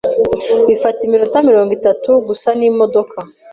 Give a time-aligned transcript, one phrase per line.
[0.67, 3.17] Bifata iminota mirongo itatu gusa n'imodoka.